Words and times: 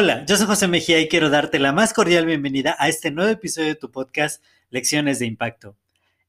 Hola, 0.00 0.24
yo 0.26 0.36
soy 0.36 0.46
José 0.46 0.68
Mejía 0.68 1.00
y 1.00 1.08
quiero 1.08 1.28
darte 1.28 1.58
la 1.58 1.72
más 1.72 1.92
cordial 1.92 2.24
bienvenida 2.24 2.76
a 2.78 2.86
este 2.86 3.10
nuevo 3.10 3.32
episodio 3.32 3.66
de 3.66 3.74
tu 3.74 3.90
podcast 3.90 4.44
Lecciones 4.70 5.18
de 5.18 5.26
Impacto. 5.26 5.76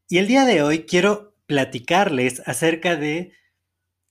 Y 0.08 0.18
el 0.18 0.26
día 0.26 0.44
de 0.46 0.64
hoy 0.64 0.88
quiero 0.88 1.36
platicarles 1.46 2.42
acerca 2.48 2.96
de 2.96 3.32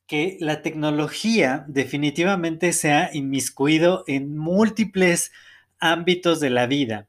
que 0.06 0.36
la 0.38 0.62
tecnología 0.62 1.64
definitivamente 1.66 2.72
se 2.72 2.92
ha 2.92 3.10
inmiscuido 3.12 4.04
en 4.06 4.38
múltiples 4.38 5.32
ámbitos 5.80 6.38
de 6.38 6.50
la 6.50 6.68
vida. 6.68 7.08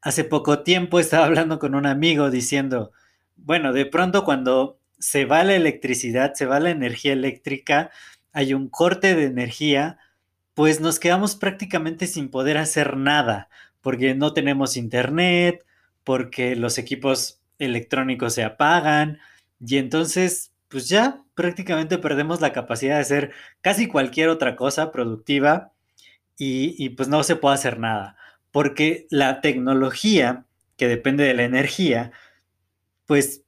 Hace 0.00 0.24
poco 0.24 0.62
tiempo 0.62 1.00
estaba 1.00 1.26
hablando 1.26 1.58
con 1.58 1.74
un 1.74 1.84
amigo 1.84 2.30
diciendo, 2.30 2.92
bueno, 3.36 3.74
de 3.74 3.84
pronto 3.84 4.24
cuando 4.24 4.78
se 4.98 5.26
va 5.26 5.44
la 5.44 5.54
electricidad, 5.54 6.32
se 6.32 6.46
va 6.46 6.60
la 6.60 6.70
energía 6.70 7.12
eléctrica, 7.12 7.90
hay 8.32 8.54
un 8.54 8.70
corte 8.70 9.14
de 9.14 9.24
energía, 9.24 9.98
pues 10.60 10.78
nos 10.78 11.00
quedamos 11.00 11.36
prácticamente 11.36 12.06
sin 12.06 12.28
poder 12.28 12.58
hacer 12.58 12.98
nada, 12.98 13.48
porque 13.80 14.14
no 14.14 14.34
tenemos 14.34 14.76
internet, 14.76 15.64
porque 16.04 16.54
los 16.54 16.76
equipos 16.76 17.40
electrónicos 17.58 18.34
se 18.34 18.44
apagan, 18.44 19.20
y 19.58 19.78
entonces, 19.78 20.52
pues 20.68 20.90
ya 20.90 21.24
prácticamente 21.34 21.96
perdemos 21.96 22.42
la 22.42 22.52
capacidad 22.52 22.96
de 22.96 23.00
hacer 23.00 23.32
casi 23.62 23.88
cualquier 23.88 24.28
otra 24.28 24.54
cosa 24.54 24.92
productiva 24.92 25.72
y, 26.36 26.74
y 26.76 26.90
pues 26.90 27.08
no 27.08 27.22
se 27.22 27.36
puede 27.36 27.54
hacer 27.54 27.78
nada, 27.78 28.18
porque 28.50 29.06
la 29.08 29.40
tecnología, 29.40 30.44
que 30.76 30.88
depende 30.88 31.24
de 31.24 31.32
la 31.32 31.44
energía, 31.44 32.12
pues 33.06 33.44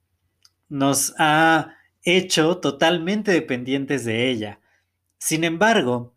nos 0.70 1.12
ha 1.18 1.76
hecho 2.04 2.56
totalmente 2.56 3.32
dependientes 3.32 4.06
de 4.06 4.30
ella. 4.30 4.60
Sin 5.18 5.44
embargo, 5.44 6.11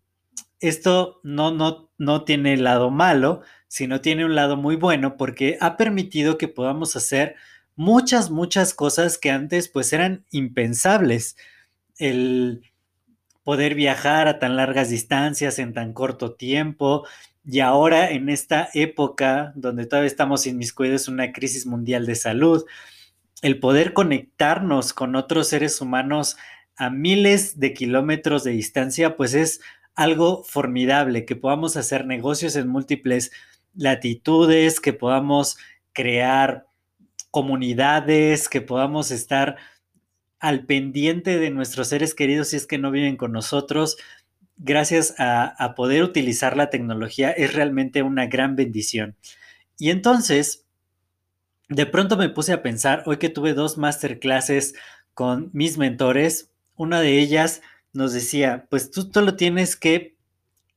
esto 0.60 1.20
no, 1.24 1.52
no, 1.52 1.90
no 1.98 2.24
tiene 2.24 2.58
lado 2.58 2.92
malo, 2.92 3.42
sino 3.68 4.02
tiene 4.02 4.26
un 4.26 4.36
lado 4.36 4.58
muy 4.58 4.76
bueno 4.76 5.18
porque 5.18 5.58
ha 5.62 5.78
permitido 5.78 6.38
que 6.38 6.48
podamos 6.48 6.96
hacer 6.96 7.36
muchas, 7.76 8.32
muchas 8.32 8.74
cosas 8.74 9.18
que 9.18 9.32
antes 9.32 9.68
pues 9.68 9.92
eran 9.94 10.26
impensables. 10.32 11.38
El 11.98 12.64
poder 13.44 13.76
viajar 13.76 14.28
a 14.28 14.40
tan 14.40 14.56
largas 14.56 14.90
distancias 14.90 15.60
en 15.60 15.74
tan 15.74 15.94
corto 15.94 16.34
tiempo 16.34 17.06
y 17.46 17.60
ahora 17.60 18.10
en 18.10 18.30
esta 18.30 18.70
época 18.74 19.54
donde 19.56 19.86
todavía 19.86 20.08
estamos 20.08 20.48
inmiscuidos 20.48 21.08
en 21.08 21.16
una 21.16 21.32
crisis 21.32 21.68
mundial 21.68 22.08
de 22.08 22.16
salud, 22.16 22.66
el 23.44 23.60
poder 23.60 23.94
conectarnos 23.94 24.94
con 24.94 25.16
otros 25.16 25.50
seres 25.50 25.80
humanos 25.80 26.38
a 26.76 26.90
miles 26.90 27.60
de 27.60 27.74
kilómetros 27.74 28.44
de 28.44 28.52
distancia, 28.52 29.16
pues 29.16 29.36
es 29.36 29.62
algo 29.96 30.44
formidable, 30.44 31.26
que 31.26 31.36
podamos 31.36 31.78
hacer 31.78 32.06
negocios 32.06 32.56
en 32.56 32.68
múltiples 32.68 33.32
latitudes, 33.74 34.80
que 34.80 34.94
podamos 34.94 35.58
crear 35.94 36.68
comunidades, 37.32 38.50
que 38.50 38.62
podamos 38.62 39.12
estar 39.12 39.58
al 40.40 40.66
pendiente 40.66 41.40
de 41.40 41.50
nuestros 41.50 41.88
seres 41.88 42.14
queridos 42.14 42.50
si 42.50 42.58
es 42.58 42.68
que 42.68 42.78
no 42.78 42.92
viven 42.92 43.18
con 43.18 43.32
nosotros, 43.32 43.98
gracias 44.58 45.16
a, 45.18 45.74
poder 45.76 46.04
utilizar 46.04 46.56
la 46.56 46.70
tecnología, 46.70 47.32
es 47.32 47.54
realmente 47.54 48.04
una 48.04 48.28
gran 48.28 48.56
bendición. 48.56 49.16
Y 49.78 49.90
entonces, 49.90 50.66
de 51.68 51.86
pronto 51.86 52.16
me 52.18 52.30
puse 52.30 52.54
a 52.54 52.62
pensar, 52.62 53.04
hoy 53.06 53.18
que 53.18 53.30
tuve 53.30 53.54
dos 53.54 53.78
masterclasses 53.78 54.76
con 55.14 55.50
mis 55.54 55.78
mentores, 55.78 56.52
una 56.76 57.02
de 57.02 57.20
ellas 57.20 57.62
nos 57.96 58.14
decía, 58.14 58.68
pues 58.70 58.92
tú 58.92 59.10
solo 59.14 59.36
tienes 59.36 59.76
que 59.76 60.16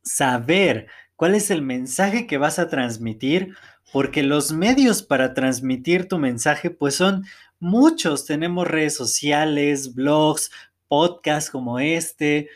saber 0.02 0.86
cuál 1.16 1.34
es 1.34 1.50
el 1.50 1.62
mensaje 1.62 2.26
que 2.26 2.38
vas 2.38 2.58
a 2.58 2.68
transmitir, 2.68 3.54
porque 3.92 4.22
los 4.22 4.52
medios 4.52 5.02
para 5.02 5.34
transmitir 5.34 6.08
tu 6.08 6.18
mensaje 6.18 6.70
pues 6.70 6.94
son 6.94 7.24
muchos. 7.58 8.26
Tenemos 8.26 8.68
redes 8.68 8.94
sociales, 8.94 9.94
blogs, 9.94 10.50
podcasts 10.88 11.50
como 11.50 11.78
este, 11.78 12.48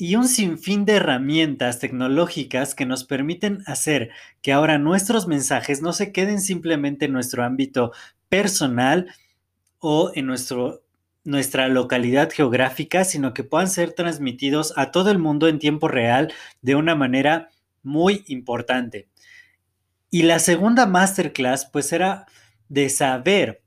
y 0.00 0.16
un 0.16 0.28
sinfín 0.28 0.86
de 0.86 0.94
herramientas 0.94 1.78
tecnológicas 1.78 2.74
que 2.74 2.86
nos 2.86 3.04
permiten 3.04 3.62
hacer 3.66 4.10
que 4.40 4.52
ahora 4.52 4.78
nuestros 4.78 5.26
mensajes 5.28 5.82
no 5.82 5.92
se 5.92 6.10
queden 6.10 6.40
simplemente 6.40 7.04
en 7.04 7.12
nuestro 7.12 7.44
ámbito 7.44 7.92
personal 8.30 9.14
o 9.78 10.10
en 10.14 10.26
nuestro, 10.26 10.82
nuestra 11.24 11.68
localidad 11.68 12.30
geográfica, 12.30 13.04
sino 13.04 13.34
que 13.34 13.44
puedan 13.44 13.68
ser 13.68 13.92
transmitidos 13.92 14.72
a 14.76 14.90
todo 14.90 15.10
el 15.10 15.18
mundo 15.18 15.48
en 15.48 15.58
tiempo 15.58 15.88
real 15.88 16.32
de 16.62 16.74
una 16.74 16.94
manera 16.94 17.50
muy 17.82 18.24
importante. 18.26 19.08
Y 20.10 20.22
la 20.22 20.38
segunda 20.38 20.86
masterclass 20.86 21.66
pues 21.66 21.92
era 21.92 22.26
de 22.68 22.88
saber 22.88 23.62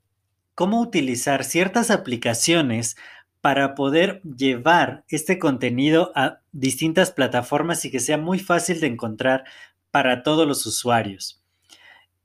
cómo 0.54 0.80
utilizar 0.80 1.44
ciertas 1.44 1.90
aplicaciones 1.90 2.96
para 3.40 3.74
poder 3.74 4.22
llevar 4.22 5.04
este 5.08 5.38
contenido 5.38 6.12
a 6.14 6.40
distintas 6.52 7.10
plataformas 7.10 7.84
y 7.84 7.90
que 7.90 8.00
sea 8.00 8.16
muy 8.16 8.38
fácil 8.38 8.80
de 8.80 8.86
encontrar 8.86 9.44
para 9.90 10.22
todos 10.22 10.48
los 10.48 10.64
usuarios. 10.64 11.42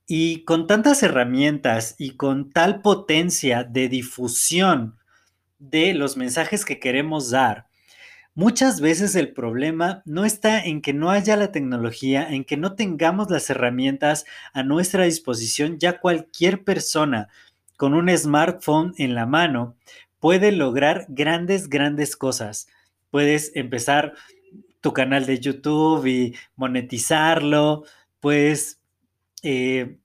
Y 0.07 0.43
con 0.43 0.65
tantas 0.65 1.03
herramientas 1.03 1.95
y 1.99 2.11
con 2.11 2.51
tal 2.51 2.81
potencia 2.81 3.63
de 3.63 3.89
difusión 3.89 4.97
de 5.59 5.93
los 5.93 6.17
mensajes 6.17 6.65
que 6.65 6.79
queremos 6.79 7.29
dar, 7.29 7.67
muchas 8.33 8.81
veces 8.81 9.15
el 9.15 9.33
problema 9.33 10.01
no 10.05 10.25
está 10.25 10.63
en 10.63 10.81
que 10.81 10.93
no 10.93 11.11
haya 11.11 11.35
la 11.35 11.51
tecnología, 11.51 12.27
en 12.27 12.45
que 12.45 12.57
no 12.57 12.75
tengamos 12.75 13.29
las 13.29 13.49
herramientas 13.49 14.25
a 14.53 14.63
nuestra 14.63 15.03
disposición, 15.03 15.77
ya 15.77 15.99
cualquier 15.99 16.63
persona 16.63 17.27
con 17.77 17.93
un 17.93 18.09
smartphone 18.17 18.93
en 18.97 19.15
la 19.15 19.25
mano 19.25 19.75
puede 20.19 20.51
lograr 20.51 21.05
grandes, 21.09 21.69
grandes 21.69 22.15
cosas. 22.15 22.67
Puedes 23.09 23.55
empezar 23.55 24.13
tu 24.81 24.93
canal 24.93 25.25
de 25.25 25.39
YouTube 25.39 26.05
y 26.05 26.35
monetizarlo, 26.55 27.83
puedes 28.19 28.79
eh, 29.43 29.98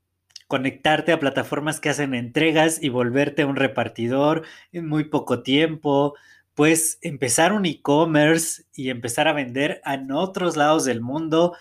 conectarte 0.46 1.12
a 1.12 1.18
plataformas 1.18 1.80
que 1.80 1.88
hacen 1.88 2.14
entregas 2.14 2.82
y 2.82 2.88
volverte 2.88 3.44
un 3.44 3.56
repartidor 3.56 4.42
en 4.72 4.88
muy 4.88 5.04
poco 5.04 5.42
tiempo, 5.42 6.14
puedes 6.54 6.98
empezar 7.02 7.52
un 7.52 7.66
e-commerce 7.66 8.64
y 8.74 8.90
empezar 8.90 9.28
a 9.28 9.32
vender 9.32 9.80
en 9.84 10.12
otros 10.12 10.56
lados 10.56 10.84
del 10.84 11.00
mundo, 11.00 11.56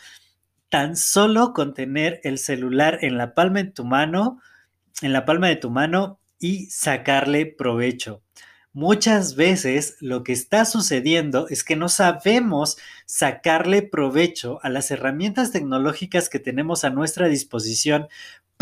tan 0.70 0.96
solo 0.96 1.54
con 1.54 1.74
tener 1.74 2.20
el 2.24 2.38
celular 2.38 3.00
en 3.02 3.18
la 3.18 3.34
palma 3.34 3.64
de 3.64 3.72
tu 3.72 3.86
mano, 3.86 4.40
en 5.02 5.14
la 5.14 5.26
palma 5.26 5.48
de 5.48 5.56
tu 5.56 5.70
mano 5.70 6.20
y 6.40 6.66
sacarle 6.68 7.46
provecho. 7.46 8.22
Muchas 8.76 9.36
veces 9.36 9.98
lo 10.00 10.24
que 10.24 10.34
está 10.34 10.66
sucediendo 10.66 11.48
es 11.48 11.64
que 11.64 11.76
no 11.76 11.90
sabemos 11.90 12.78
sacarle 13.06 13.84
provecho 13.84 14.60
a 14.64 14.70
las 14.70 14.90
herramientas 14.90 15.52
tecnológicas 15.52 16.28
que 16.28 16.40
tenemos 16.40 16.84
a 16.84 16.90
nuestra 16.90 17.28
disposición 17.28 18.08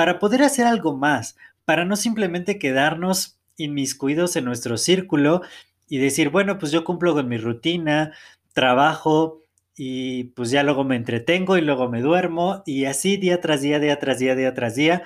para 0.02 0.18
poder 0.18 0.42
hacer 0.42 0.66
algo 0.66 0.98
más, 0.98 1.38
para 1.64 1.86
no 1.86 1.96
simplemente 1.96 2.58
quedarnos 2.58 3.40
inmiscuidos 3.56 4.36
en 4.36 4.46
nuestro 4.46 4.78
círculo 4.78 5.44
y 5.88 6.00
decir, 6.00 6.30
bueno, 6.30 6.58
pues 6.58 6.72
yo 6.72 6.84
cumplo 6.84 7.14
con 7.14 7.28
mi 7.28 7.38
rutina, 7.38 8.12
trabajo 8.52 9.44
y 9.76 10.24
pues 10.34 10.50
ya 10.50 10.64
luego 10.64 10.84
me 10.84 10.96
entretengo 10.96 11.56
y 11.56 11.62
luego 11.62 11.88
me 11.88 12.02
duermo 12.02 12.64
y 12.66 12.86
así 12.86 13.16
día 13.18 13.42
tras 13.42 13.62
día, 13.62 13.78
día 13.78 14.00
tras 14.00 14.18
día, 14.18 14.34
día 14.34 14.56
tras 14.56 14.74
día 14.74 15.04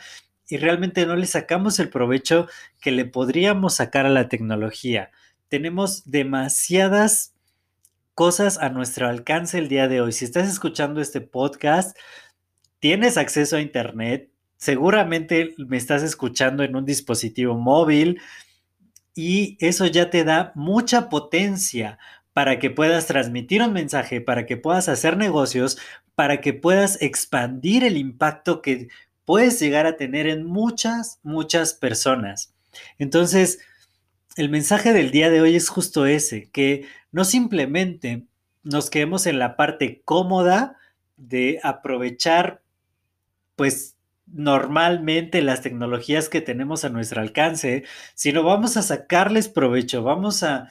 y 0.48 0.56
realmente 0.56 1.06
no 1.06 1.18
le 1.18 1.26
sacamos 1.26 1.78
el 1.80 1.90
provecho 1.90 2.48
que 2.80 2.92
le 2.92 3.04
podríamos 3.04 3.74
sacar 3.74 4.06
a 4.06 4.10
la 4.10 4.30
tecnología. 4.30 5.12
Tenemos 5.50 6.10
demasiadas 6.10 7.34
cosas 8.14 8.58
a 8.60 8.70
nuestro 8.70 9.10
alcance 9.10 9.58
el 9.58 9.68
día 9.68 9.90
de 9.90 10.00
hoy. 10.00 10.14
Si 10.14 10.24
estás 10.24 10.48
escuchando 10.48 11.02
este 11.02 11.20
podcast, 11.20 11.98
tienes 12.80 13.18
acceso 13.18 13.58
a 13.58 13.62
Internet, 13.62 14.32
seguramente 14.66 15.54
me 15.58 15.78
estás 15.78 16.02
escuchando 16.02 16.64
en 16.64 16.76
un 16.76 16.86
dispositivo 16.86 17.56
móvil 17.56 18.20
y 19.14 19.58
eso 19.60 19.86
ya 19.86 20.10
te 20.10 20.24
da 20.24 20.52
mucha 20.56 21.08
potencia 21.08 22.00
para 22.34 22.58
que 22.58 22.72
puedas 22.72 23.06
transmitir 23.06 23.62
un 23.62 23.74
mensaje, 23.74 24.22
para 24.22 24.48
que 24.48 24.58
puedas 24.58 24.90
hacer 24.90 25.18
negocios, 25.18 25.78
para 26.16 26.42
que 26.42 26.54
puedas 26.54 27.00
expandir 27.00 27.84
el 27.84 27.96
impacto 27.96 28.64
que 28.64 28.88
puedes 29.24 29.60
llegar 29.60 29.86
a 29.86 29.98
tener 29.98 30.26
en 30.26 30.44
muchas, 30.44 31.20
muchas 31.22 31.76
personas. 31.76 32.56
Entonces, 32.98 33.60
el 34.36 34.50
mensaje 34.50 34.94
del 34.94 35.12
día 35.12 35.30
de 35.30 35.42
hoy 35.42 35.56
es 35.56 35.70
justo 35.70 36.08
ese, 36.08 36.50
que 36.50 36.88
no 37.12 37.24
simplemente 37.24 38.26
nos 38.64 38.90
quedemos 38.90 39.28
en 39.28 39.38
la 39.38 39.56
parte 39.56 40.02
cómoda 40.04 40.76
de 41.18 41.60
aprovechar, 41.62 42.64
pues, 43.56 43.95
normalmente 44.28 45.42
las 45.42 45.62
tecnologías 45.62 46.30
que 46.30 46.42
tenemos 46.42 46.86
a 46.86 46.90
nuestro 46.90 47.22
alcance, 47.22 47.84
sino 48.14 48.44
vamos 48.44 48.78
a 48.78 48.82
sacarles 48.82 49.50
provecho, 49.50 50.04
vamos 50.04 50.44
a 50.44 50.70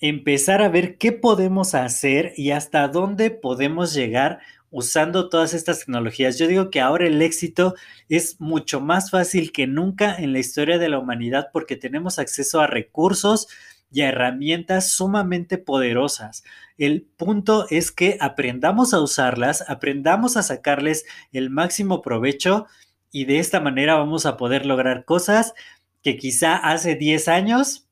empezar 0.00 0.62
a 0.62 0.68
ver 0.68 0.98
qué 0.98 1.12
podemos 1.12 1.74
hacer 1.74 2.32
y 2.36 2.50
hasta 2.50 2.86
dónde 2.88 3.30
podemos 3.30 3.94
llegar 3.94 4.40
usando 4.70 5.28
todas 5.28 5.54
estas 5.54 5.80
tecnologías. 5.80 6.38
Yo 6.38 6.48
digo 6.48 6.70
que 6.70 6.80
ahora 6.80 7.06
el 7.06 7.22
éxito 7.22 7.74
es 8.08 8.40
mucho 8.40 8.80
más 8.80 9.10
fácil 9.10 9.52
que 9.52 9.66
nunca 9.66 10.14
en 10.14 10.32
la 10.32 10.38
historia 10.38 10.78
de 10.78 10.88
la 10.88 10.98
humanidad 10.98 11.48
porque 11.52 11.76
tenemos 11.76 12.18
acceso 12.18 12.60
a 12.60 12.66
recursos 12.66 13.48
y 13.90 14.02
a 14.02 14.08
herramientas 14.08 14.90
sumamente 14.90 15.58
poderosas. 15.58 16.44
El 16.78 17.02
punto 17.02 17.66
es 17.70 17.90
que 17.90 18.18
aprendamos 18.20 18.92
a 18.92 19.00
usarlas, 19.00 19.68
aprendamos 19.68 20.36
a 20.36 20.42
sacarles 20.42 21.04
el 21.32 21.50
máximo 21.50 22.02
provecho 22.02 22.66
y 23.10 23.24
de 23.24 23.38
esta 23.38 23.60
manera 23.60 23.94
vamos 23.94 24.26
a 24.26 24.36
poder 24.36 24.66
lograr 24.66 25.04
cosas 25.04 25.54
que 26.02 26.18
quizá 26.18 26.56
hace 26.56 26.94
10 26.94 27.28
años 27.28 27.88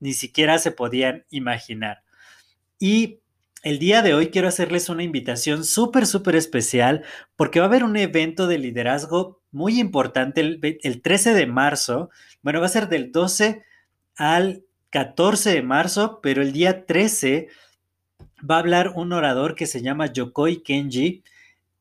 ni 0.00 0.12
siquiera 0.12 0.58
se 0.58 0.70
podían 0.70 1.24
imaginar. 1.30 2.02
Y 2.78 3.20
el 3.62 3.78
día 3.78 4.02
de 4.02 4.12
hoy 4.12 4.28
quiero 4.28 4.48
hacerles 4.48 4.90
una 4.90 5.02
invitación 5.02 5.64
súper, 5.64 6.06
súper 6.06 6.36
especial 6.36 7.04
porque 7.36 7.60
va 7.60 7.66
a 7.66 7.68
haber 7.68 7.84
un 7.84 7.96
evento 7.96 8.46
de 8.46 8.58
liderazgo 8.58 9.40
muy 9.50 9.80
importante 9.80 10.42
el, 10.42 11.00
13 11.02 11.32
de 11.32 11.46
marzo. 11.46 12.10
Bueno, 12.42 12.60
va 12.60 12.66
a 12.66 12.68
ser 12.68 12.88
del 12.88 13.12
12 13.12 13.64
al 14.16 14.64
14 14.94 15.50
de 15.50 15.62
marzo, 15.62 16.20
pero 16.22 16.40
el 16.40 16.52
día 16.52 16.86
13 16.86 17.48
va 18.48 18.54
a 18.54 18.58
hablar 18.60 18.92
un 18.94 19.12
orador 19.12 19.56
que 19.56 19.66
se 19.66 19.82
llama 19.82 20.12
Yokoi 20.12 20.62
Kenji 20.62 21.24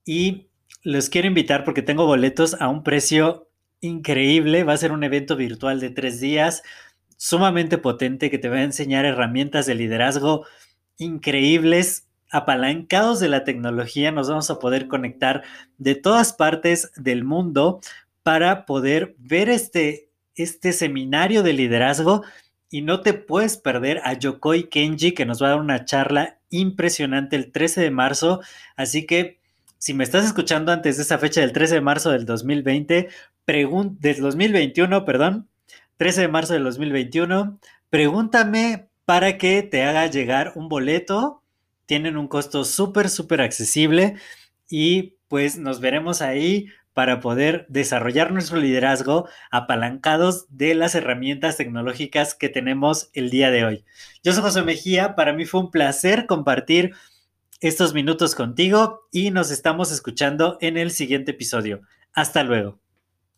y 0.04 0.48
los 0.81 1.10
quiero 1.10 1.27
invitar 1.27 1.63
porque 1.63 1.83
tengo 1.83 2.07
boletos 2.07 2.60
a 2.60 2.69
un 2.69 2.81
precio 2.83 3.48
increíble. 3.81 4.63
Va 4.63 4.74
a 4.74 4.77
ser 4.77 4.92
un 4.92 5.04
evento 5.04 5.36
virtual 5.36 5.80
de 5.80 5.92
tres 5.92 6.19
días, 6.21 6.63
sumamente 7.15 7.77
potente 7.77 8.31
que 8.31 8.39
te 8.39 8.50
va 8.50 8.56
a 8.56 8.63
enseñar 8.63 9.06
herramientas 9.06 9.68
de 9.68 9.75
liderazgo 9.75 10.48
increíbles, 10.98 12.07
apalancados 12.31 13.19
de 13.19 13.30
la 13.30 13.44
tecnología, 13.44 14.12
nos 14.12 14.27
vamos 14.27 14.50
a 14.50 14.57
poder 14.57 14.88
conectar 14.88 15.44
de 15.77 15.94
todas 15.94 16.33
partes 16.33 16.92
del 16.95 17.24
mundo 17.24 17.80
para 18.24 18.65
poder 18.65 19.13
ver 19.19 19.50
este, 19.50 20.10
este 20.33 20.74
seminario 20.74 21.44
de 21.44 21.54
liderazgo 21.54 22.24
y 22.74 22.81
no 22.81 23.02
te 23.02 23.14
puedes 23.14 23.58
perder 23.58 24.02
a 24.04 24.14
Yokoi 24.14 24.64
Kenji 24.64 25.12
que 25.12 25.28
nos 25.28 25.40
va 25.40 25.46
a 25.46 25.50
dar 25.52 25.60
una 25.60 25.86
charla 25.86 26.40
impresionante 26.50 27.36
el 27.36 27.52
13 27.52 27.81
de 27.81 27.92
marzo. 27.92 28.42
Así 28.75 29.06
que 29.06 29.38
si 29.78 29.94
me 29.94 30.04
estás 30.04 30.25
escuchando 30.25 30.72
antes 30.72 30.98
de 30.98 31.04
esa 31.04 31.20
fecha 31.20 31.42
del 31.42 31.54
13 31.54 31.75
de 31.75 31.81
marzo 31.81 32.10
del 32.10 32.25
2020, 32.25 33.10
del 33.46 34.20
2021, 34.20 35.06
perdón, 35.06 35.48
13 35.98 36.22
de 36.22 36.28
marzo 36.30 36.54
del 36.54 36.64
2021, 36.64 37.60
pregúntame 37.92 38.88
para 39.06 39.38
que 39.38 39.62
te 39.62 39.84
haga 39.84 40.08
llegar 40.08 40.54
un 40.56 40.68
boleto. 40.68 41.44
Tienen 41.86 42.18
un 42.18 42.28
costo 42.28 42.66
súper, 42.66 43.10
súper 43.10 43.42
accesible 43.42 44.16
y 44.68 45.18
pues 45.28 45.60
nos 45.60 45.80
veremos 45.80 46.24
ahí 46.24 46.70
para 46.94 47.19
poder 47.19 47.66
desarrollar 47.69 48.31
nuestro 48.31 48.57
liderazgo 48.57 49.28
apalancados 49.51 50.45
de 50.50 50.75
las 50.75 50.95
herramientas 50.95 51.57
tecnológicas 51.57 52.36
que 52.36 52.50
tenemos 52.50 53.10
el 53.13 53.30
día 53.30 53.51
de 53.51 53.66
hoy. 53.66 53.86
Yo 54.24 54.34
soy 54.34 54.44
José 54.44 54.62
Mejía, 54.63 55.16
para 55.16 55.34
mí 55.34 55.45
fue 55.45 55.62
un 55.62 55.72
placer 55.72 56.25
compartir 56.25 56.94
estos 57.62 57.94
minutos 57.94 58.36
contigo 58.36 59.07
y 59.12 59.31
nos 59.31 59.50
estamos 59.50 59.92
escuchando 59.92 60.57
en 60.62 60.78
el 60.78 60.92
siguiente 60.92 61.31
episodio. 61.31 61.81
Hasta 62.13 62.44
luego. 62.44 62.83